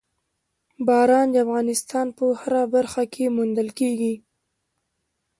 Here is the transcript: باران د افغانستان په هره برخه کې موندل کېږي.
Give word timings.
باران 0.87 1.27
د 1.31 1.35
افغانستان 1.45 2.07
په 2.17 2.25
هره 2.41 2.63
برخه 2.75 3.03
کې 3.13 3.33
موندل 3.35 3.69
کېږي. 3.79 4.13